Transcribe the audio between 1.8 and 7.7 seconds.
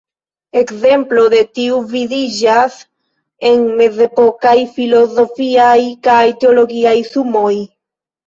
vidiĝas en mezepokaj filozofiaj kaj teologiaj sumoj.